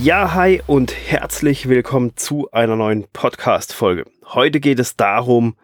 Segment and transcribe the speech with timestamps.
[0.00, 4.04] Ja, hi und herzlich willkommen zu einer neuen Podcast-Folge.
[4.26, 5.56] Heute geht es darum,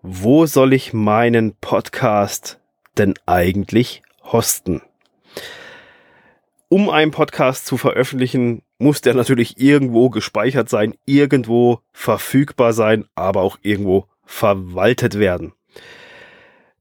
[0.00, 2.60] wo soll ich meinen Podcast
[2.96, 4.80] denn eigentlich hosten?
[6.68, 13.42] Um einen Podcast zu veröffentlichen, muss der natürlich irgendwo gespeichert sein, irgendwo verfügbar sein, aber
[13.42, 15.52] auch irgendwo verwaltet werden.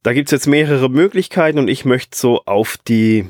[0.04, 3.28] Da gibt's jetzt mehrere Möglichkeiten und ich möchte so auf die,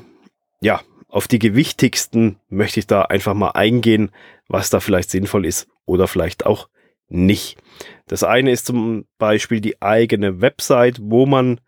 [0.59, 4.11] ja, auf die gewichtigsten möchte ich da einfach mal eingehen,
[4.47, 6.69] was da vielleicht sinnvoll ist oder vielleicht auch
[7.09, 7.57] nicht.
[8.07, 11.59] Das eine ist zum Beispiel die eigene Website, wo man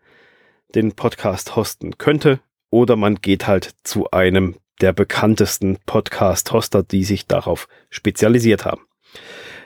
[0.74, 7.26] den Podcast hosten könnte oder man geht halt zu einem der bekanntesten Podcast-Hoster, die sich
[7.26, 8.82] darauf spezialisiert haben.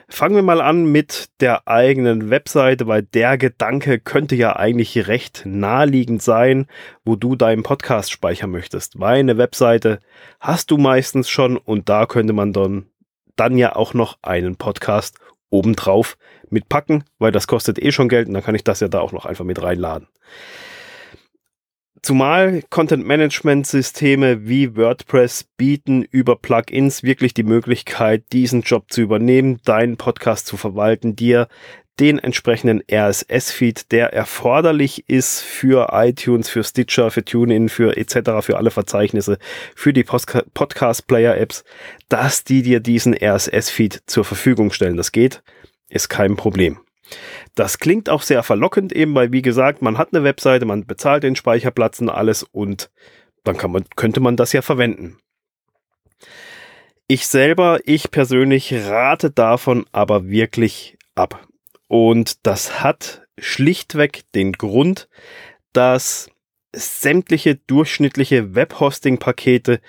[0.09, 5.43] Fangen wir mal an mit der eigenen Webseite, weil der Gedanke könnte ja eigentlich recht
[5.45, 6.67] naheliegend sein,
[7.03, 8.99] wo du deinen Podcast speichern möchtest.
[9.01, 9.99] Weil eine Webseite
[10.39, 12.85] hast du meistens schon und da könnte man dann,
[13.35, 16.17] dann ja auch noch einen Podcast obendrauf
[16.49, 19.11] mitpacken, weil das kostet eh schon Geld und dann kann ich das ja da auch
[19.11, 20.07] noch einfach mit reinladen.
[22.01, 29.97] Zumal Content-Management-Systeme wie WordPress bieten über Plugins wirklich die Möglichkeit, diesen Job zu übernehmen, deinen
[29.97, 31.47] Podcast zu verwalten, dir
[31.99, 38.57] den entsprechenden RSS-Feed, der erforderlich ist für iTunes, für Stitcher, für TuneIn, für etc., für
[38.57, 39.39] alle Verzeichnisse,
[39.75, 41.63] für die Podcast-Player-Apps,
[42.09, 44.97] dass die dir diesen RSS-Feed zur Verfügung stellen.
[44.97, 45.41] Das geht,
[45.89, 46.79] ist kein Problem.
[47.55, 51.23] Das klingt auch sehr verlockend eben, weil wie gesagt, man hat eine Webseite, man bezahlt
[51.23, 52.89] den Speicherplatz und alles und
[53.43, 55.17] dann man, könnte man das ja verwenden.
[57.07, 61.47] Ich selber, ich persönlich rate davon aber wirklich ab.
[61.87, 65.07] Und das hat schlichtweg den Grund,
[65.71, 66.29] dass
[66.75, 69.79] sämtliche durchschnittliche Webhosting-Pakete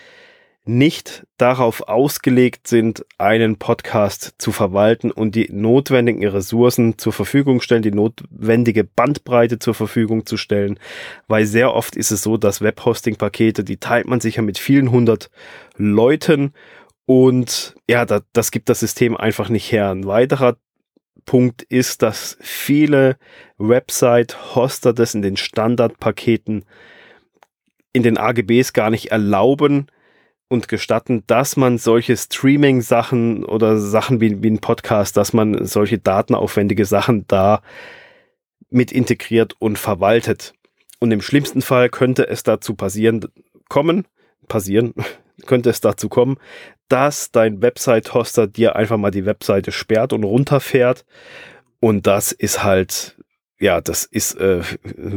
[0.68, 7.80] nicht darauf ausgelegt sind, einen Podcast zu verwalten und die notwendigen Ressourcen zur Verfügung stellen,
[7.80, 10.78] die notwendige Bandbreite zur Verfügung zu stellen,
[11.26, 14.90] weil sehr oft ist es so, dass Webhosting-Pakete, die teilt man sich ja mit vielen
[14.90, 15.30] hundert
[15.78, 16.52] Leuten
[17.06, 19.90] und ja, das, das gibt das System einfach nicht her.
[19.90, 20.58] Ein weiterer
[21.24, 23.16] Punkt ist, dass viele
[23.56, 26.66] Website-Hoster das in den Standardpaketen
[27.94, 29.86] in den AGBs gar nicht erlauben,
[30.48, 35.98] und gestatten, dass man solche Streaming-Sachen oder Sachen wie, wie ein Podcast, dass man solche
[35.98, 37.60] datenaufwendige Sachen da
[38.70, 40.54] mit integriert und verwaltet.
[41.00, 43.26] Und im schlimmsten Fall könnte es dazu passieren,
[43.68, 44.06] kommen,
[44.48, 44.94] passieren,
[45.46, 46.38] könnte es dazu kommen,
[46.88, 51.04] dass dein Website-Hoster dir einfach mal die Webseite sperrt und runterfährt.
[51.80, 53.17] Und das ist halt
[53.60, 54.62] ja, das ist, äh,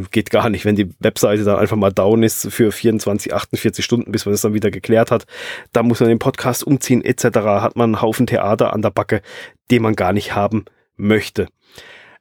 [0.10, 4.12] geht gar nicht, wenn die Webseite dann einfach mal down ist für 24, 48 Stunden,
[4.12, 5.26] bis man es dann wieder geklärt hat.
[5.74, 7.24] Da muss man den Podcast umziehen, etc.
[7.24, 9.22] Hat man einen Haufen Theater an der Backe,
[9.70, 10.66] den man gar nicht haben
[10.98, 11.48] möchte.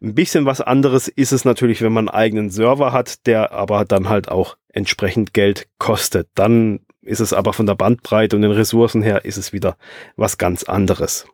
[0.03, 3.85] Ein bisschen was anderes ist es natürlich, wenn man einen eigenen Server hat, der aber
[3.85, 6.29] dann halt auch entsprechend Geld kostet.
[6.35, 9.77] Dann ist es aber von der Bandbreite und den Ressourcen her ist es wieder
[10.17, 11.27] was ganz anderes.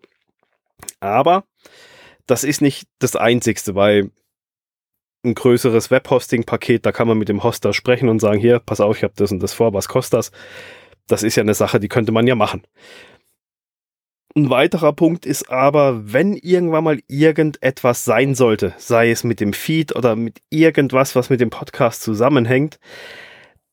[1.00, 1.44] Aber
[2.26, 4.10] das ist nicht das Einzigste, weil
[5.26, 8.96] ein größeres Webhosting-Paket, da kann man mit dem Hoster sprechen und sagen, hier, pass auf,
[8.96, 10.32] ich habe das und das vor, was kostet das?
[11.06, 12.62] Das ist ja eine Sache, die könnte man ja machen.
[14.34, 19.52] Ein weiterer Punkt ist aber, wenn irgendwann mal irgendetwas sein sollte, sei es mit dem
[19.52, 22.78] Feed oder mit irgendwas, was mit dem Podcast zusammenhängt,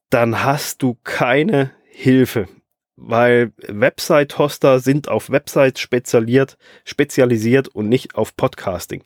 [0.09, 2.47] dann hast du keine Hilfe
[2.96, 9.04] weil Website-Hoster sind auf Websites spezialisiert, spezialisiert und nicht auf Podcasting.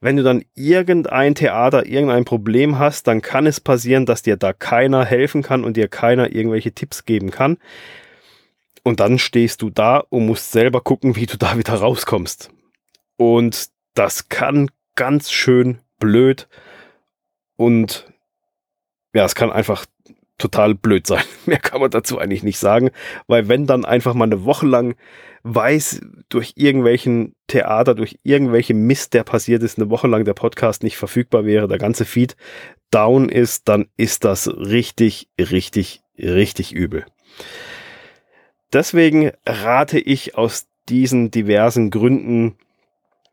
[0.00, 4.52] Wenn du dann irgendein Theater, irgendein Problem hast, dann kann es passieren, dass dir da
[4.52, 7.58] keiner helfen kann und dir keiner irgendwelche Tipps geben kann.
[8.84, 12.50] Und dann stehst du da und musst selber gucken, wie du da wieder rauskommst.
[13.16, 16.48] Und das kann ganz schön blöd
[17.56, 18.12] und
[19.14, 19.86] ja, es kann einfach
[20.42, 21.22] total blöd sein.
[21.46, 22.90] Mehr kann man dazu eigentlich nicht sagen,
[23.26, 24.96] weil wenn dann einfach mal eine Woche lang
[25.44, 30.82] weiß, durch irgendwelchen Theater, durch irgendwelche Mist, der passiert ist, eine Woche lang der Podcast
[30.82, 32.36] nicht verfügbar wäre, der ganze Feed
[32.90, 37.06] down ist, dann ist das richtig, richtig, richtig übel.
[38.72, 42.56] Deswegen rate ich aus diesen diversen Gründen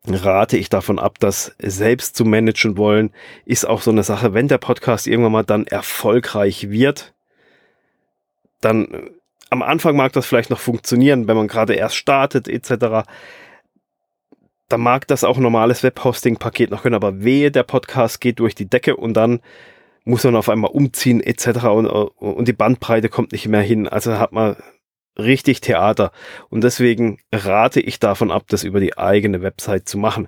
[0.08, 3.12] rate ich davon ab, das selbst zu managen wollen,
[3.46, 7.14] ist auch so eine Sache, wenn der Podcast irgendwann mal dann erfolgreich wird,
[8.62, 9.12] dann äh,
[9.50, 13.08] am Anfang mag das vielleicht noch funktionieren, wenn man gerade erst startet etc.
[14.68, 18.54] Dann mag das auch ein normales Webhosting-Paket noch können, aber wehe, der Podcast geht durch
[18.54, 19.42] die Decke und dann
[20.06, 21.66] muss man auf einmal umziehen etc.
[21.66, 23.88] und, und die Bandbreite kommt nicht mehr hin.
[23.88, 24.56] Also hat man
[25.20, 26.12] richtig Theater.
[26.50, 30.28] Und deswegen rate ich davon ab, das über die eigene Website zu machen.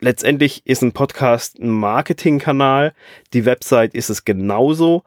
[0.00, 2.94] Letztendlich ist ein Podcast ein Marketingkanal.
[3.32, 5.04] Die Website ist es genauso.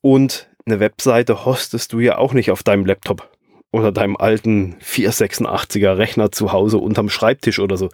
[0.00, 3.30] Und eine Webseite hostest du ja auch nicht auf deinem Laptop
[3.70, 7.90] oder deinem alten 486er Rechner zu Hause unterm Schreibtisch oder so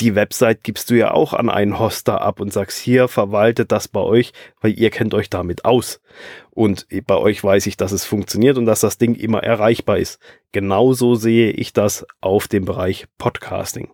[0.00, 3.86] die Website gibst du ja auch an einen Hoster ab und sagst, hier verwaltet das
[3.86, 6.00] bei euch, weil ihr kennt euch damit aus.
[6.50, 10.18] Und bei euch weiß ich, dass es funktioniert und dass das Ding immer erreichbar ist.
[10.52, 13.92] Genauso sehe ich das auf dem Bereich Podcasting.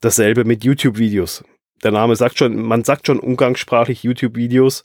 [0.00, 1.44] Dasselbe mit YouTube-Videos.
[1.84, 4.84] Der Name sagt schon, man sagt schon umgangssprachlich YouTube-Videos.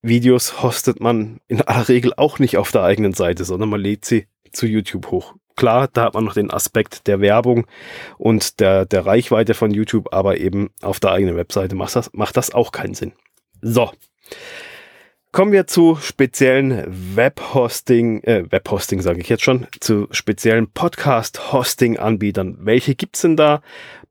[0.00, 4.06] Videos hostet man in aller Regel auch nicht auf der eigenen Seite, sondern man lädt
[4.06, 5.34] sie zu YouTube hoch.
[5.56, 7.66] Klar, da hat man noch den Aspekt der Werbung
[8.18, 12.36] und der, der Reichweite von YouTube, aber eben auf der eigenen Webseite macht das, macht
[12.36, 13.12] das auch keinen Sinn.
[13.62, 13.90] So.
[15.32, 22.56] Kommen wir zu speziellen Webhosting, äh, Webhosting sage ich jetzt schon, zu speziellen Podcast-Hosting-Anbietern.
[22.60, 23.60] Welche gibt's denn da?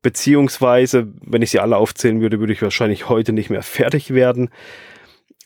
[0.02, 4.50] Beziehungsweise, wenn ich sie alle aufzählen würde, würde ich wahrscheinlich heute nicht mehr fertig werden.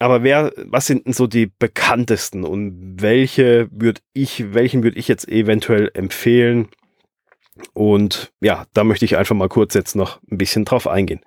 [0.00, 5.06] Aber wer, was sind denn so die bekanntesten und welche würde ich, welchen würde ich
[5.08, 6.68] jetzt eventuell empfehlen?
[7.74, 11.20] Und ja, da möchte ich einfach mal kurz jetzt noch ein bisschen drauf eingehen.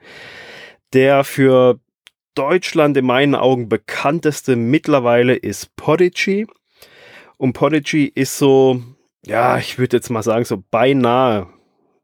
[0.91, 1.79] Der für
[2.33, 6.47] Deutschland in meinen Augen bekannteste mittlerweile ist Podigy.
[7.37, 8.81] Und Podigy ist so,
[9.23, 11.47] ja, ich würde jetzt mal sagen, so beinahe,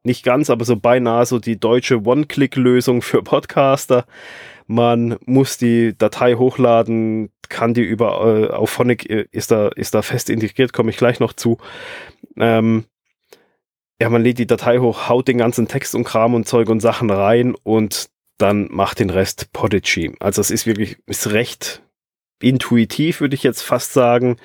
[0.04, 4.06] nicht ganz, aber so beinahe so die deutsche One-Click-Lösung für Podcaster.
[4.72, 9.96] Man muss die Datei hochladen, kann die über äh, auf Phonic äh, ist da ist
[9.96, 11.58] da fest integriert, komme ich gleich noch zu.
[12.38, 12.86] Ähm,
[14.00, 16.82] ja, man lädt die Datei hoch, haut den ganzen Text und Kram und Zeug und
[16.82, 20.16] Sachen rein und dann macht den Rest Podigy.
[20.20, 21.82] Also es ist wirklich ist recht
[22.40, 24.38] intuitiv, würde ich jetzt fast sagen.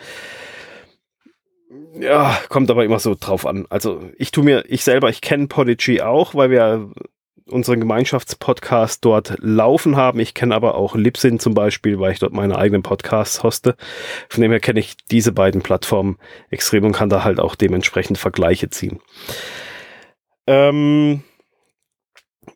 [2.00, 3.66] Ja, kommt aber immer so drauf an.
[3.68, 6.90] Also ich tu mir, ich selber, ich kenne Podigy auch, weil wir
[7.46, 10.19] unseren Gemeinschaftspodcast dort laufen haben.
[10.20, 13.76] Ich kenne aber auch Libsyn zum Beispiel, weil ich dort meine eigenen Podcasts hoste.
[14.29, 16.19] Von dem her kenne ich diese beiden Plattformen
[16.50, 19.00] extrem und kann da halt auch dementsprechend Vergleiche ziehen.
[20.46, 21.23] Ähm,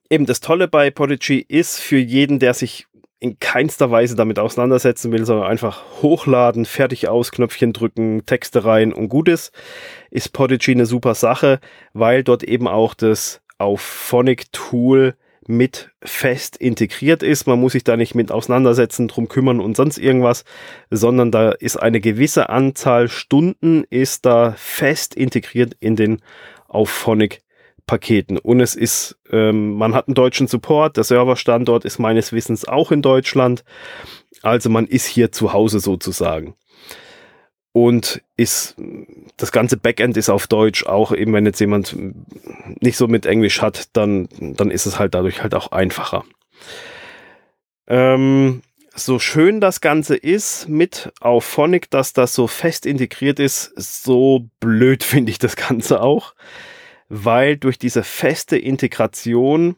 [0.08, 2.86] eben das Tolle bei Podigy ist für jeden, der sich
[3.20, 8.92] in keinster Weise damit auseinandersetzen will, sondern einfach hochladen, fertig aus, Knöpfchen drücken, Texte rein
[8.92, 9.52] und gut ist,
[10.10, 11.58] ist Podigy eine super Sache,
[11.92, 15.14] weil dort eben auch das auf Phonic Tool
[15.46, 17.46] mit fest integriert ist.
[17.46, 20.44] Man muss sich da nicht mit auseinandersetzen, drum kümmern und sonst irgendwas,
[20.90, 26.20] sondern da ist eine gewisse Anzahl Stunden ist da fest integriert in den
[26.68, 27.40] auf Phonic
[27.86, 28.36] Paketen.
[28.36, 32.92] Und es ist, ähm, man hat einen deutschen Support, der Serverstandort ist meines Wissens auch
[32.92, 33.64] in Deutschland.
[34.42, 36.54] Also man ist hier zu Hause sozusagen
[37.86, 38.74] und ist
[39.36, 40.84] das ganze Backend ist auf Deutsch.
[40.84, 41.96] Auch eben wenn jetzt jemand
[42.80, 46.24] nicht so mit Englisch hat dann dann ist es halt dadurch halt auch einfacher.
[47.86, 48.62] Ähm,
[48.94, 54.48] so schön das Ganze ist mit auf Phonic, dass das so fest integriert ist, so
[54.58, 56.34] blöd finde ich das Ganze auch,
[57.08, 59.76] weil durch diese feste Integration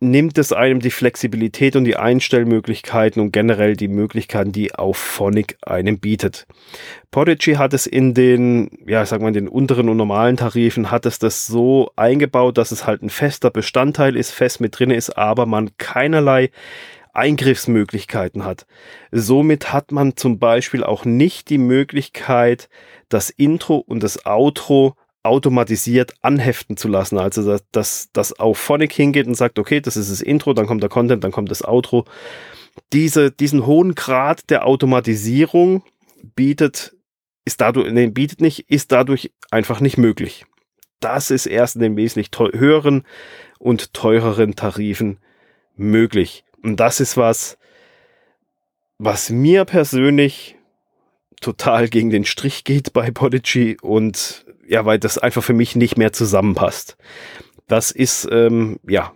[0.00, 5.58] nimmt es einem die Flexibilität und die Einstellmöglichkeiten und generell die Möglichkeiten, die auch Phonic
[5.62, 6.46] einem bietet.
[7.10, 11.04] Podigy hat es in den, ja, sag mal, in den unteren und normalen Tarifen hat
[11.06, 15.16] es das so eingebaut, dass es halt ein fester Bestandteil ist, fest mit drin ist,
[15.16, 16.50] aber man keinerlei
[17.12, 18.66] Eingriffsmöglichkeiten hat.
[19.10, 22.68] Somit hat man zum Beispiel auch nicht die Möglichkeit,
[23.08, 27.18] das Intro und das Outro automatisiert anheften zu lassen.
[27.18, 30.66] Also dass, dass das auf Phonic hingeht und sagt, okay, das ist das Intro, dann
[30.66, 32.04] kommt der Content, dann kommt das Outro.
[32.92, 35.82] Diese, diesen hohen Grad der Automatisierung
[36.36, 36.94] bietet,
[37.44, 40.44] ist dadurch, nee, bietet nicht, ist dadurch einfach nicht möglich.
[41.00, 43.04] Das ist erst in den wesentlich höheren
[43.58, 45.18] und teureren Tarifen
[45.76, 46.44] möglich.
[46.62, 47.58] Und das ist was,
[48.98, 50.56] was mir persönlich
[51.40, 55.96] total gegen den Strich geht bei Podigy und ja, weil das einfach für mich nicht
[55.96, 56.96] mehr zusammenpasst.
[57.66, 59.12] Das ist, ähm, ja.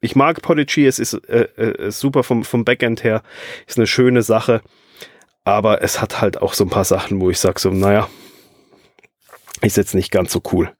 [0.00, 3.22] Ich mag Podigy, es ist äh, äh, super vom, vom Backend her,
[3.66, 4.62] ist eine schöne Sache,
[5.42, 8.08] aber es hat halt auch so ein paar Sachen, wo ich sage so, naja,
[9.60, 10.72] ist jetzt nicht ganz so cool.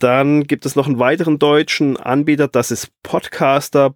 [0.00, 3.94] Dann gibt es noch einen weiteren deutschen Anbieter, das ist Podcaster.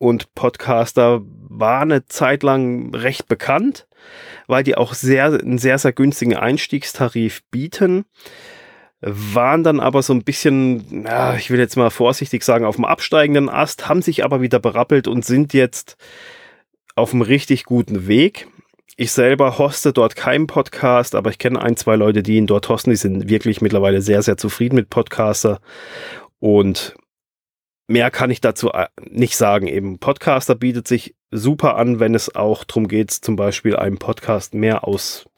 [0.00, 3.86] Und Podcaster war eine Zeit lang recht bekannt
[4.46, 8.04] weil die auch sehr, einen sehr, sehr günstigen Einstiegstarif bieten
[9.02, 12.84] waren dann aber so ein bisschen, ja, ich will jetzt mal vorsichtig sagen, auf dem
[12.84, 15.96] absteigenden Ast, haben sich aber wieder berappelt und sind jetzt
[16.96, 18.46] auf einem richtig guten Weg.
[18.96, 22.68] Ich selber hoste dort keinen Podcast, aber ich kenne ein, zwei Leute, die ihn dort
[22.68, 22.90] hosten.
[22.90, 25.60] Die sind wirklich mittlerweile sehr, sehr zufrieden mit Podcaster.
[26.38, 26.94] Und
[27.90, 29.66] mehr kann ich dazu äh, nicht sagen.
[29.66, 34.54] Eben Podcaster bietet sich super an, wenn es auch darum geht, zum Beispiel einen Podcast
[34.54, 35.28] mehr aus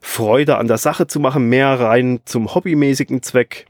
[0.00, 3.66] Freude an der Sache zu machen, mehr rein zum hobbymäßigen Zweck,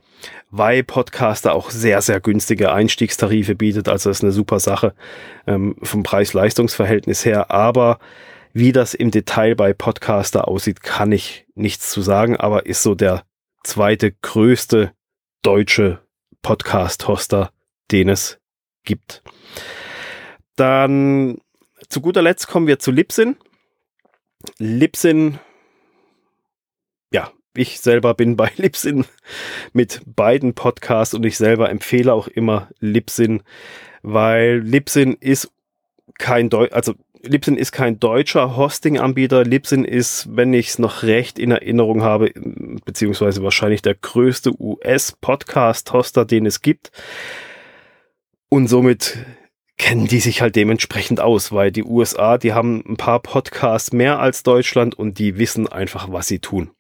[0.51, 3.89] weil Podcaster auch sehr, sehr günstige Einstiegstarife bietet.
[3.89, 4.95] Also ist eine super Sache
[5.47, 7.51] ähm, vom Preis-Leistungs-Verhältnis her.
[7.51, 7.99] Aber
[8.53, 12.95] wie das im Detail bei Podcaster aussieht, kann ich nichts zu sagen, aber ist so
[12.95, 13.25] der
[13.63, 14.93] zweite größte
[15.43, 16.01] deutsche
[16.41, 17.51] Podcast-Hoster,
[17.91, 18.39] den es
[18.85, 19.23] gibt.
[20.57, 21.39] Dann
[21.89, 23.37] zu guter Letzt kommen wir zu Libsyn.
[24.59, 25.39] Libsyn
[27.13, 29.05] ja, ich selber bin bei Libsyn
[29.73, 33.43] mit beiden Podcasts und ich selber empfehle auch immer Libsyn,
[34.03, 35.51] weil Libsyn ist
[36.19, 39.43] kein Deu also Libsyn ist kein deutscher Hosting-Anbieter.
[39.43, 42.31] Libsyn ist, wenn ich es noch recht in Erinnerung habe,
[42.85, 46.93] beziehungsweise wahrscheinlich der größte US-Podcast-Hoster, den es gibt.
[48.49, 49.19] Und somit
[49.77, 54.19] kennen die sich halt dementsprechend aus, weil die USA, die haben ein paar Podcasts mehr
[54.19, 56.71] als Deutschland und die wissen einfach, was sie tun.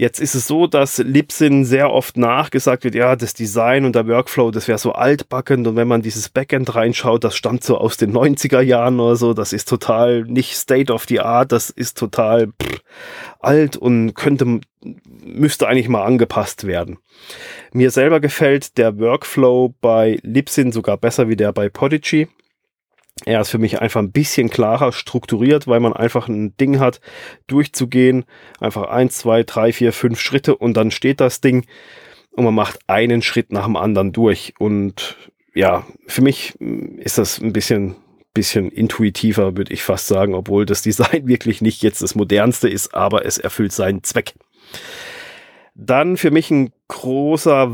[0.00, 4.06] Jetzt ist es so, dass Libsyn sehr oft nachgesagt wird, ja, das Design und der
[4.06, 7.96] Workflow, das wäre so altbackend und wenn man dieses Backend reinschaut, das stammt so aus
[7.96, 11.98] den 90er Jahren oder so, das ist total nicht State of the Art, das ist
[11.98, 12.80] total pff,
[13.40, 14.60] alt und könnte,
[15.24, 16.98] müsste eigentlich mal angepasst werden.
[17.72, 22.28] Mir selber gefällt der Workflow bei Libsyn sogar besser wie der bei Podigy.
[23.24, 27.00] Er ist für mich einfach ein bisschen klarer strukturiert, weil man einfach ein Ding hat,
[27.46, 28.24] durchzugehen.
[28.60, 31.66] Einfach eins, zwei, drei, vier, fünf Schritte und dann steht das Ding
[32.30, 34.54] und man macht einen Schritt nach dem anderen durch.
[34.58, 35.16] Und
[35.54, 37.96] ja, für mich ist das ein bisschen,
[38.32, 42.94] bisschen intuitiver, würde ich fast sagen, obwohl das Design wirklich nicht jetzt das modernste ist,
[42.94, 44.34] aber es erfüllt seinen Zweck.
[45.74, 47.70] Dann für mich ein großer,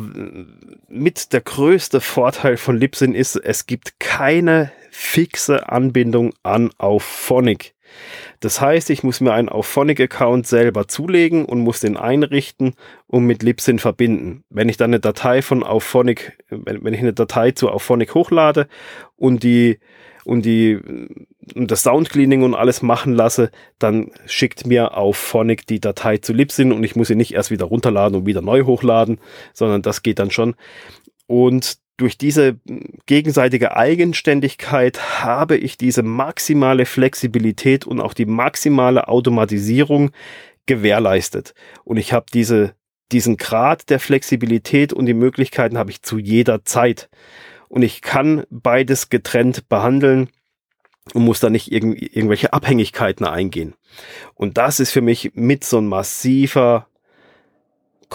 [0.89, 7.75] mit der größte Vorteil von Libsyn ist, es gibt keine fixe Anbindung an Auphonic.
[8.39, 12.75] Das heißt, ich muss mir einen Auphonic-Account selber zulegen und muss den einrichten
[13.09, 14.45] und mit Libsyn verbinden.
[14.51, 18.69] Wenn ich dann eine Datei von Auphonic, wenn, wenn ich eine Datei zu Auphonic hochlade
[19.17, 19.81] und die
[20.25, 20.79] und die
[21.55, 26.33] und das Soundcleaning und alles machen lasse, dann schickt mir auf Phonic die Datei zu
[26.33, 29.19] Libsyn und ich muss sie nicht erst wieder runterladen und wieder neu hochladen,
[29.53, 30.55] sondern das geht dann schon.
[31.27, 32.59] Und durch diese
[33.07, 40.11] gegenseitige Eigenständigkeit habe ich diese maximale Flexibilität und auch die maximale Automatisierung
[40.67, 41.55] gewährleistet.
[41.85, 42.75] Und ich habe diese,
[43.13, 47.09] diesen Grad der Flexibilität und die Möglichkeiten habe ich zu jeder Zeit
[47.69, 50.31] und ich kann beides getrennt behandeln
[51.13, 53.75] und muss da nicht irg irgendwelche Abhängigkeiten eingehen.
[54.35, 56.89] Und das ist für mich mit so ein massiver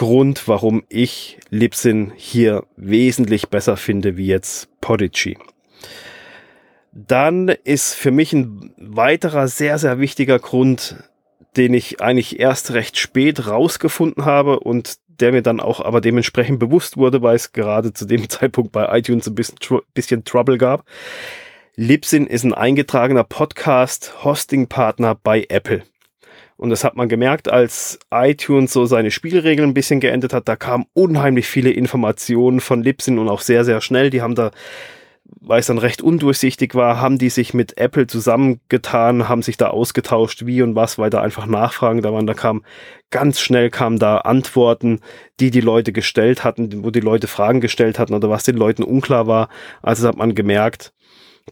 [0.00, 5.36] Grund, warum ich Libsyn hier wesentlich besser finde wie jetzt Podigy.
[6.90, 10.96] Dann ist für mich ein weiterer sehr, sehr wichtiger Grund,
[11.58, 16.60] den ich eigentlich erst recht spät rausgefunden habe und der mir dann auch aber dementsprechend
[16.60, 19.58] bewusst wurde, weil es gerade zu dem Zeitpunkt bei iTunes ein bisschen,
[19.92, 20.86] bisschen Trouble gab.
[21.76, 25.82] Libsyn ist ein eingetragener Podcast-Hosting-Partner bei Apple.
[26.60, 30.46] Und das hat man gemerkt, als iTunes so seine Spielregeln ein bisschen geändert hat.
[30.46, 34.10] Da kamen unheimlich viele Informationen von Libsyn und auch sehr, sehr schnell.
[34.10, 34.50] Die haben da
[35.40, 39.68] weil es dann recht undurchsichtig war, haben die sich mit Apple zusammengetan, haben sich da
[39.68, 42.26] ausgetauscht, wie und was, weil da einfach Nachfragen da waren.
[42.26, 42.64] Da kam
[43.10, 45.00] ganz schnell kamen da Antworten,
[45.38, 48.82] die die Leute gestellt hatten, wo die Leute Fragen gestellt hatten oder was den Leuten
[48.82, 49.48] unklar war.
[49.82, 50.92] Also hat man gemerkt,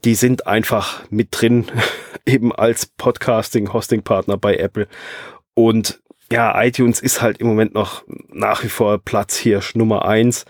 [0.04, 1.66] die sind einfach mit drin,
[2.26, 4.88] eben als Podcasting-Hosting-Partner bei Apple.
[5.54, 10.44] Und ja, iTunes ist halt im Moment noch nach wie vor Platzhirsch Nummer eins.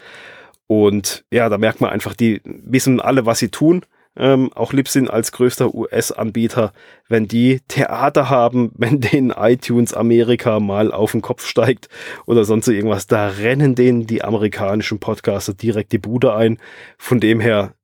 [0.67, 3.83] Und ja, da merkt man einfach, die wissen alle, was sie tun.
[4.17, 6.73] Ähm, auch Libsyn als größter US-Anbieter,
[7.09, 11.89] wenn die Theater haben, wenn denen iTunes Amerika mal auf den Kopf steigt
[12.27, 16.59] oder sonst irgendwas, da rennen denen die amerikanischen Podcaster direkt die Bude ein.
[16.99, 17.75] Von dem her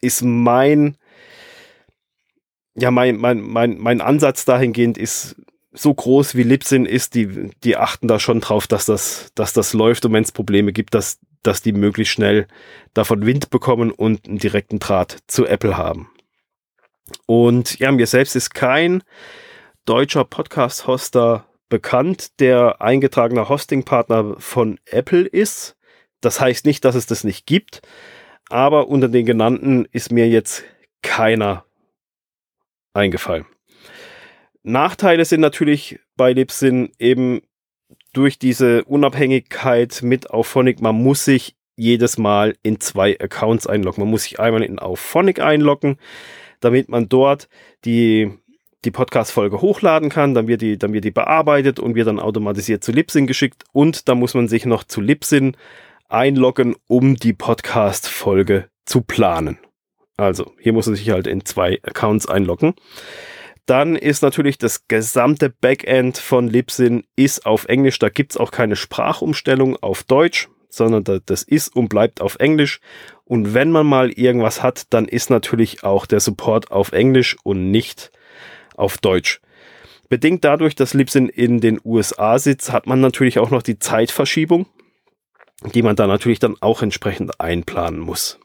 [0.00, 0.96] ist mein,
[2.74, 5.36] ja, mein, mein, mein, mein Ansatz dahingehend ist
[5.72, 9.74] so groß wie Libsyn ist, die, die achten da schon drauf, dass das, dass das
[9.74, 12.46] läuft und wenn es Probleme gibt, dass dass die möglichst schnell
[12.94, 16.10] davon Wind bekommen und einen direkten Draht zu Apple haben.
[17.26, 19.02] Und ja, mir selbst ist kein
[19.84, 25.76] deutscher Podcast-Hoster bekannt, der eingetragener Hosting-Partner von Apple ist.
[26.20, 27.82] Das heißt nicht, dass es das nicht gibt,
[28.48, 30.64] aber unter den genannten ist mir jetzt
[31.02, 31.64] keiner
[32.94, 33.46] eingefallen.
[34.62, 37.40] Nachteile sind natürlich bei Libsyn eben
[38.12, 44.02] durch diese Unabhängigkeit mit Auphonic, man muss sich jedes Mal in zwei Accounts einloggen.
[44.02, 45.96] Man muss sich einmal in Auphonic einloggen,
[46.60, 47.48] damit man dort
[47.84, 48.32] die,
[48.84, 50.34] die Podcast-Folge hochladen kann.
[50.34, 53.64] Dann wird, die, dann wird die bearbeitet und wird dann automatisiert zu Libsyn geschickt.
[53.72, 55.56] Und da muss man sich noch zu Libsyn
[56.08, 59.58] einloggen, um die Podcast-Folge zu planen.
[60.16, 62.74] Also hier muss man sich halt in zwei Accounts einloggen.
[63.66, 67.98] Dann ist natürlich das gesamte Backend von Libsyn ist auf Englisch.
[67.98, 72.80] Da gibt es auch keine Sprachumstellung auf Deutsch, sondern das ist und bleibt auf Englisch.
[73.24, 77.70] Und wenn man mal irgendwas hat, dann ist natürlich auch der Support auf Englisch und
[77.70, 78.10] nicht
[78.74, 79.40] auf Deutsch.
[80.08, 84.66] Bedingt dadurch, dass Libsyn in den USA sitzt, hat man natürlich auch noch die Zeitverschiebung,
[85.62, 88.38] die man da natürlich dann auch entsprechend einplanen muss.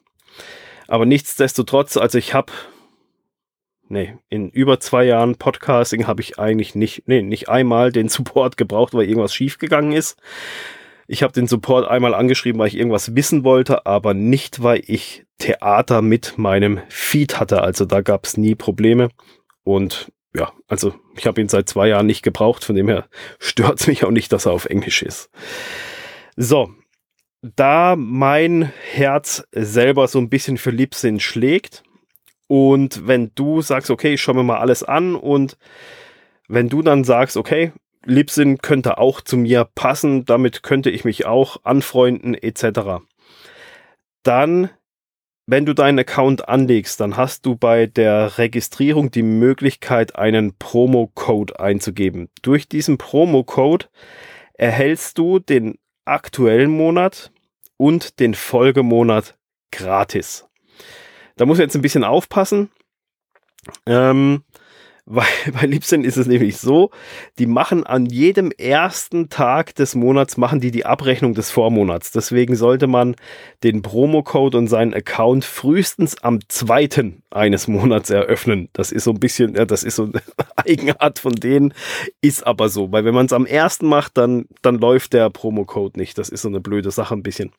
[0.87, 2.51] Aber nichtsdestotrotz, also ich habe
[3.93, 8.57] nee, in über zwei Jahren Podcasting habe ich eigentlich nicht, nee, nicht einmal den Support
[8.57, 10.19] gebraucht, weil irgendwas schiefgegangen ist.
[11.07, 15.25] Ich habe den Support einmal angeschrieben, weil ich irgendwas wissen wollte, aber nicht, weil ich
[15.37, 17.61] Theater mit meinem Feed hatte.
[17.61, 19.09] Also da gab es nie Probleme.
[19.63, 23.07] Und ja, also ich habe ihn seit zwei Jahren nicht gebraucht, von dem her
[23.39, 25.29] stört es mich auch nicht, dass er auf Englisch ist.
[26.35, 26.73] So,
[27.43, 31.83] da mein Herz selber so ein bisschen für Libsyn schlägt,
[32.47, 35.57] und wenn du sagst, okay, ich schaue mir mal alles an und
[36.47, 37.71] wenn du dann sagst, okay,
[38.05, 43.01] Libsyn könnte auch zu mir passen, damit könnte ich mich auch anfreunden etc.
[44.21, 44.69] Dann,
[45.47, 51.59] wenn du deinen Account anlegst, dann hast du bei der Registrierung die Möglichkeit, einen Promo-Code
[51.59, 52.29] einzugeben.
[52.43, 53.87] Durch diesen Promo-Code
[54.53, 57.32] erhältst du den aktuellen Monat
[57.77, 59.37] und den Folgemonat
[59.71, 60.47] gratis.
[61.35, 62.69] Da muss man jetzt ein bisschen aufpassen.
[63.85, 64.43] Ähm,
[65.05, 66.91] weil bei Libsyn ist es nämlich so,
[67.37, 72.11] die machen an jedem ersten Tag des Monats machen die die Abrechnung des Vormonats.
[72.11, 73.15] Deswegen sollte man
[73.63, 78.69] den Promocode und seinen Account frühestens am zweiten eines Monats eröffnen.
[78.73, 80.21] Das ist so ein bisschen, ja, das ist so eine
[80.55, 81.73] Eigenart von denen,
[82.21, 85.97] ist aber so, weil wenn man es am ersten macht, dann, dann läuft der Promocode
[85.97, 86.17] nicht.
[86.17, 87.51] Das ist so eine blöde Sache ein bisschen.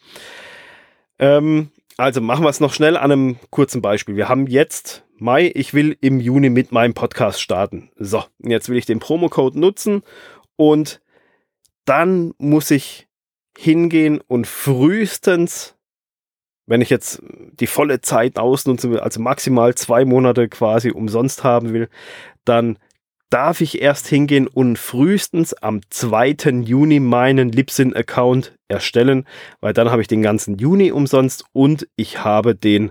[1.18, 4.16] Ähm, also machen wir es noch schnell an einem kurzen Beispiel.
[4.16, 7.90] Wir haben jetzt Mai, ich will im Juni mit meinem Podcast starten.
[7.96, 10.02] So, jetzt will ich den Promocode nutzen
[10.56, 11.00] und
[11.84, 13.06] dann muss ich
[13.56, 15.76] hingehen und frühestens,
[16.66, 17.22] wenn ich jetzt
[17.52, 21.88] die volle Zeit ausnutzen will, also maximal zwei Monate quasi umsonst haben will,
[22.44, 22.76] dann
[23.30, 26.62] darf ich erst hingehen und frühestens am 2.
[26.64, 29.26] Juni meinen Libsyn-Account erstellen,
[29.60, 32.90] weil dann habe ich den ganzen Juni umsonst und ich habe den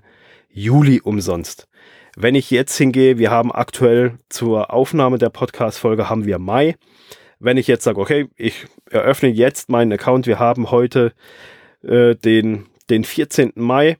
[0.50, 1.68] Juli umsonst.
[2.16, 6.76] Wenn ich jetzt hingehe, wir haben aktuell zur Aufnahme der Podcast-Folge haben wir Mai.
[7.40, 11.14] Wenn ich jetzt sage, okay, ich eröffne jetzt meinen Account, wir haben heute
[11.82, 13.54] äh, den, den 14.
[13.56, 13.98] Mai,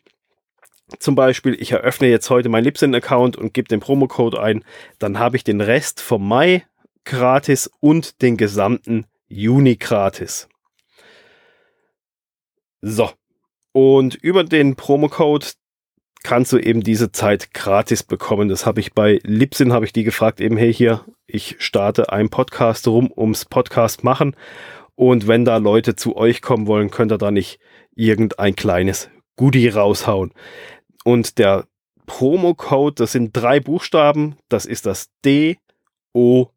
[1.00, 4.64] zum Beispiel, ich eröffne jetzt heute meinen Libsyn-Account und gebe den Promocode ein,
[5.00, 6.66] dann habe ich den Rest vom Mai
[7.06, 10.48] gratis und den gesamten Juni gratis.
[12.82, 13.10] So.
[13.72, 15.54] Und über den Promocode
[16.24, 18.50] kannst du eben diese Zeit gratis bekommen.
[18.50, 22.30] Das habe ich bei Libsyn, habe ich die gefragt, eben, hey, hier, ich starte einen
[22.30, 24.36] Podcast rum ums Podcast machen.
[24.96, 27.60] Und wenn da Leute zu euch kommen wollen, könnt ihr da nicht
[27.96, 30.32] irgendein kleines Goodie raushauen.
[31.04, 31.66] Und der
[32.06, 36.54] Promo-Code, das sind drei Buchstaben, das ist das D-O-M.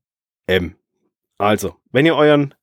[1.38, 2.55] Also, wenn ihr euren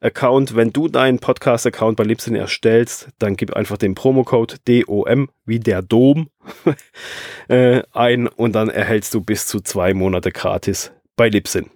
[0.00, 5.58] Account, wenn du deinen Podcast-Account bei Libsyn erstellst, dann gib einfach den Promo-Code DOM wie
[5.58, 6.30] der Dom
[7.48, 11.68] äh, ein und dann erhältst du bis zu zwei Monate gratis bei Libsyn.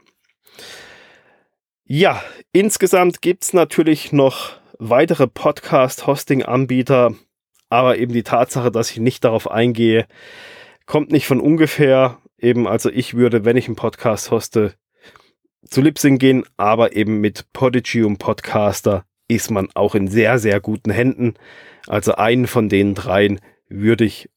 [1.85, 7.15] Ja, insgesamt gibt es natürlich noch weitere Podcast-Hosting-Anbieter,
[7.71, 10.07] aber eben die Tatsache, dass ich nicht darauf eingehe,
[10.87, 12.19] kommt nicht von ungefähr.
[12.39, 14.75] Eben, also ich würde, wenn ich einen Podcast hoste,
[15.73, 20.61] zu Libsyn gehen, aber eben mit Podigy und Podcaster ist man auch in sehr, sehr
[20.61, 21.35] guten Händen.
[21.87, 24.29] Also einen von den dreien würde ich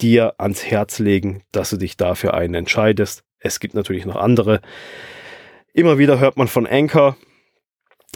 [0.00, 3.24] dir ans Herz legen, dass du dich dafür einen entscheidest.
[3.40, 4.60] Es gibt natürlich noch andere.
[5.72, 7.16] Immer wieder hört man von Anchor,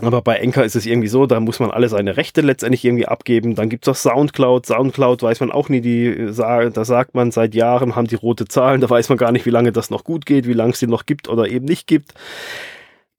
[0.07, 3.07] aber bei Enker ist es irgendwie so, da muss man alle seine Rechte letztendlich irgendwie
[3.07, 3.55] abgeben.
[3.55, 4.67] Dann gibt es auch Soundcloud.
[4.67, 8.81] Soundcloud weiß man auch nie, die, da sagt man seit Jahren, haben die rote Zahlen,
[8.81, 10.87] da weiß man gar nicht, wie lange das noch gut geht, wie lange es die
[10.87, 12.15] noch gibt oder eben nicht gibt.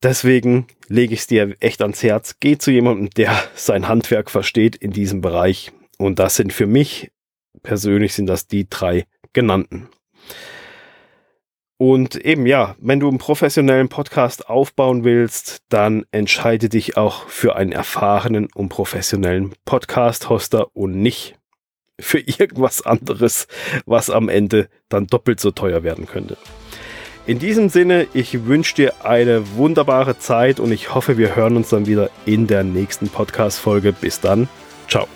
[0.04, 2.38] Deswegen lege ich es dir echt ans Herz.
[2.40, 5.72] Geh zu jemandem, der sein Handwerk versteht in diesem Bereich.
[5.98, 7.12] Und das sind für mich
[7.64, 9.90] persönlich sind das die drei genannten.
[11.82, 17.56] Und eben ja, wenn du einen professionellen Podcast aufbauen willst, dann entscheide dich auch für
[17.56, 21.40] einen erfahrenen und professionellen Podcast-Hoster und nicht
[22.00, 23.48] für irgendwas anderes,
[23.88, 26.38] was am Ende dann doppelt so teuer werden könnte.
[27.26, 31.70] In diesem Sinne, ich wünsche dir eine wunderbare Zeit und ich hoffe, wir hören uns
[31.70, 33.92] dann wieder in der nächsten Podcast-Folge.
[33.92, 34.48] Bis dann.
[34.88, 35.08] Ciao.